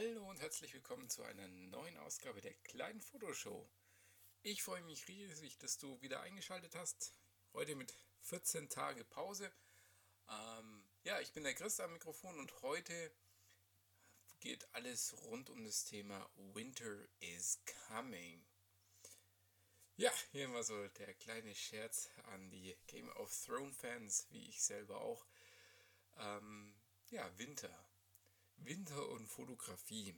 [0.00, 3.68] Hallo und herzlich willkommen zu einer neuen Ausgabe der kleinen Fotoshow.
[4.42, 7.12] Ich freue mich riesig, dass du wieder eingeschaltet hast.
[7.52, 9.50] Heute mit 14 Tage Pause.
[10.28, 13.12] Ähm, ja, ich bin der Chris am Mikrofon und heute
[14.38, 17.58] geht alles rund um das Thema Winter is
[17.88, 18.46] coming.
[19.96, 24.62] Ja, hier mal so der kleine Scherz an die Game of Thrones Fans, wie ich
[24.62, 25.26] selber auch.
[26.18, 26.72] Ähm,
[27.10, 27.87] ja, Winter.
[28.58, 30.14] Winter und Fotografie.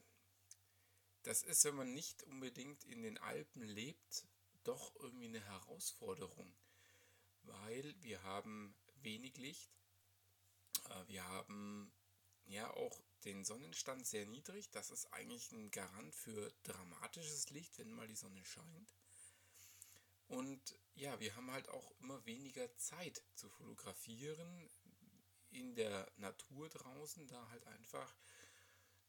[1.22, 4.26] Das ist, wenn man nicht unbedingt in den Alpen lebt,
[4.64, 6.54] doch irgendwie eine Herausforderung,
[7.42, 9.70] weil wir haben wenig Licht,
[10.88, 11.92] äh, wir haben
[12.46, 14.70] ja auch den Sonnenstand sehr niedrig.
[14.70, 18.94] Das ist eigentlich ein Garant für dramatisches Licht, wenn mal die Sonne scheint.
[20.26, 24.70] Und ja, wir haben halt auch immer weniger Zeit zu fotografieren
[25.50, 28.14] in der Natur draußen, da halt einfach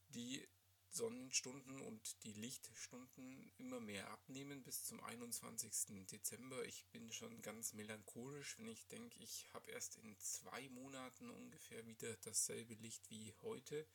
[0.09, 0.47] die
[0.93, 6.05] Sonnenstunden und die Lichtstunden immer mehr abnehmen bis zum 21.
[6.07, 6.65] Dezember.
[6.65, 11.85] Ich bin schon ganz melancholisch, wenn ich denke, ich habe erst in zwei Monaten ungefähr
[11.85, 13.87] wieder dasselbe Licht wie heute.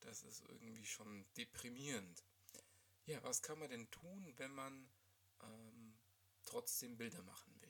[0.00, 2.22] Das ist irgendwie schon deprimierend.
[3.06, 4.90] Ja, was kann man denn tun, wenn man
[5.40, 5.96] ähm,
[6.44, 7.65] trotzdem Bilder machen will?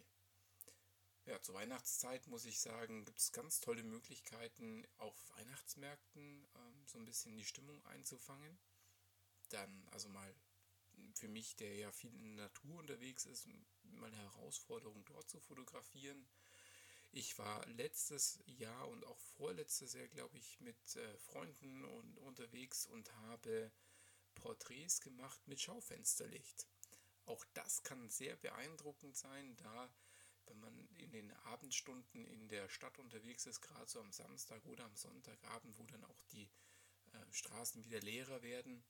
[1.47, 7.05] Zur Weihnachtszeit muss ich sagen, gibt es ganz tolle Möglichkeiten auf Weihnachtsmärkten ähm, so ein
[7.05, 8.59] bisschen die Stimmung einzufangen.
[9.51, 10.35] Dann, also mal
[11.15, 13.47] für mich, der ja viel in der Natur unterwegs ist,
[13.85, 16.27] mal eine Herausforderung dort zu fotografieren.
[17.13, 22.87] Ich war letztes Jahr und auch vorletztes Jahr, glaube ich, mit äh, Freunden und unterwegs
[22.87, 23.71] und habe
[24.35, 26.67] Porträts gemacht mit Schaufensterlicht.
[27.25, 29.89] Auch das kann sehr beeindruckend sein, da
[30.47, 34.85] wenn man in den Abendstunden in der Stadt unterwegs ist, gerade so am Samstag oder
[34.85, 36.49] am Sonntagabend, wo dann auch die
[37.13, 38.85] äh, Straßen wieder leerer werden.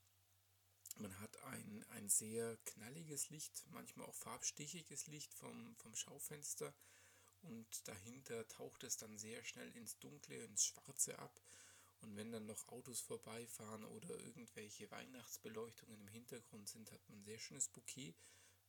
[0.99, 6.73] Man hat ein, ein sehr knalliges Licht, manchmal auch farbstichiges Licht vom, vom Schaufenster
[7.43, 11.41] und dahinter taucht es dann sehr schnell ins Dunkle, ins Schwarze ab.
[12.01, 17.25] Und wenn dann noch Autos vorbeifahren oder irgendwelche Weihnachtsbeleuchtungen im Hintergrund sind, hat man ein
[17.25, 18.15] sehr schönes Bouquet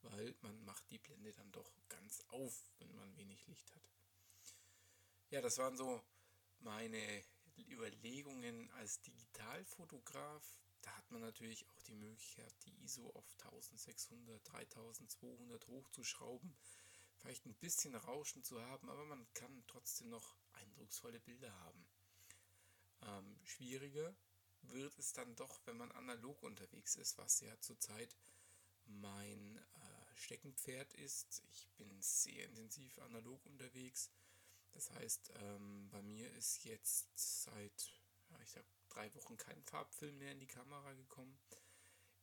[0.02, 3.90] weil man macht die Blende dann doch ganz auf, wenn man wenig Licht hat.
[5.30, 6.02] Ja, das waren so
[6.60, 7.24] meine
[7.58, 10.62] Überlegungen als Digitalfotograf.
[10.82, 16.56] Da hat man natürlich auch die Möglichkeit, die ISO auf 1600, 3200 hochzuschrauben,
[17.18, 21.88] vielleicht ein bisschen Rauschen zu haben, aber man kann trotzdem noch eindrucksvolle Bilder haben.
[23.02, 24.16] Ähm, schwieriger
[24.62, 28.16] wird es dann doch, wenn man analog unterwegs ist, was ja zurzeit
[28.88, 31.44] mein äh, Steckenpferd ist.
[31.50, 34.12] Ich bin sehr intensiv analog unterwegs.
[34.74, 37.92] Das heißt, ähm, bei mir ist jetzt seit,
[38.30, 41.38] ja, ich sag, drei Wochen kein Farbfilm mehr in die Kamera gekommen.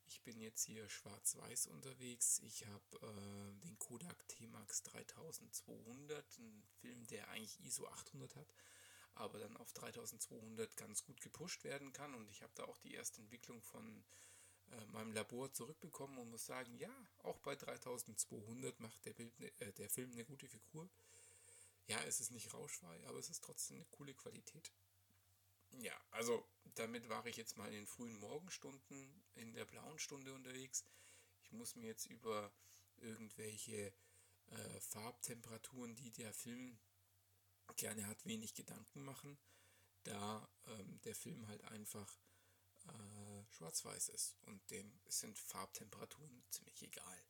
[0.07, 2.39] Ich bin jetzt hier schwarz-weiß unterwegs.
[2.41, 8.55] Ich habe äh, den Kodak T-Max 3200, ein Film, der eigentlich ISO 800 hat,
[9.15, 12.15] aber dann auf 3200 ganz gut gepusht werden kann.
[12.15, 14.05] Und ich habe da auch die erste Entwicklung von
[14.71, 19.53] äh, meinem Labor zurückbekommen und muss sagen, ja, auch bei 3200 macht der, Bild, ne,
[19.61, 20.89] äh, der Film eine gute Figur.
[21.87, 24.73] Ja, es ist nicht rauschfrei, aber es ist trotzdem eine coole Qualität.
[25.71, 30.33] Ja, also damit war ich jetzt mal in den frühen Morgenstunden in der blauen Stunde
[30.33, 30.85] unterwegs.
[31.43, 32.53] Ich muss mir jetzt über
[32.97, 33.93] irgendwelche
[34.47, 36.79] äh, Farbtemperaturen, die der Film
[37.77, 39.39] gerne hat, wenig Gedanken machen,
[40.05, 42.19] da ähm, der Film halt einfach
[42.87, 47.25] äh, schwarz-weiß ist und dem sind Farbtemperaturen ziemlich egal.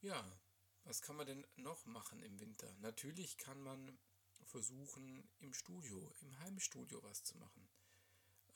[0.00, 0.40] Ja,
[0.84, 2.72] was kann man denn noch machen im Winter?
[2.80, 3.98] Natürlich kann man
[4.44, 7.68] versuchen, im Studio, im Heimstudio was zu machen.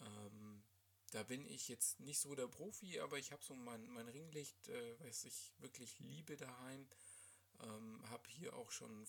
[0.00, 0.62] Ähm,
[1.10, 4.68] da bin ich jetzt nicht so der Profi, aber ich habe so mein, mein Ringlicht,
[4.68, 6.86] äh, was ich wirklich liebe daheim.
[7.60, 9.06] Ähm, habe hier auch schon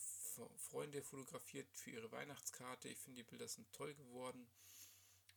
[0.58, 2.88] Freunde fotografiert für ihre Weihnachtskarte.
[2.88, 4.47] Ich finde, die Bilder sind toll geworden.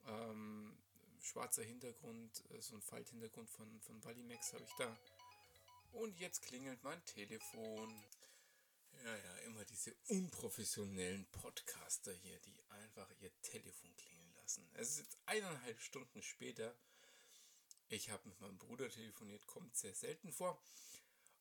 [0.06, 0.78] Ähm,
[1.22, 4.98] schwarzer Hintergrund, äh, so ein Falthintergrund von, von Valimax habe ich da.
[5.92, 8.04] Und jetzt klingelt mein Telefon.
[9.04, 14.69] Ja, ja, immer diese unprofessionellen Podcaster hier, die einfach ihr Telefon klingeln lassen.
[14.74, 16.74] Es ist jetzt eineinhalb Stunden später.
[17.89, 20.63] Ich habe mit meinem Bruder telefoniert, kommt sehr selten vor.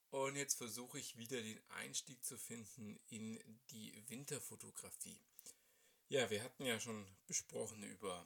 [0.09, 3.39] Und jetzt versuche ich wieder den Einstieg zu finden in
[3.69, 5.21] die Winterfotografie.
[6.09, 8.25] Ja, wir hatten ja schon besprochen über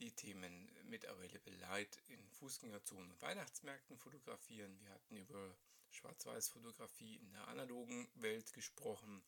[0.00, 4.80] die Themen mit Available Light in Fußgängerzonen und Weihnachtsmärkten fotografieren.
[4.80, 5.56] Wir hatten über
[5.90, 9.22] Schwarz-Weiß-Fotografie in der analogen Welt gesprochen.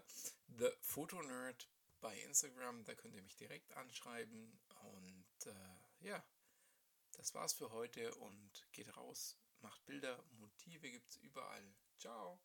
[0.58, 1.70] The Photo Nerd
[2.00, 4.60] bei Instagram, da könnt ihr mich direkt anschreiben.
[4.82, 6.24] Und äh, ja,
[7.14, 11.76] das war's für heute und geht raus, macht Bilder, Motive gibt es überall.
[11.98, 12.40] Ciao!